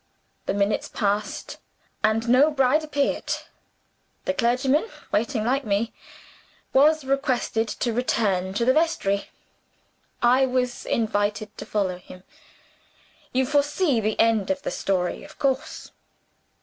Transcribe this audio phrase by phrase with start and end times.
[0.47, 1.59] The minutes passed
[2.03, 3.33] and no bride appeared.
[4.25, 5.93] The clergyman, waiting like me,
[6.73, 9.29] was requested to return to the vestry.
[10.23, 12.23] I was invited to follow him.
[13.31, 15.91] You foresee the end of the story, of course?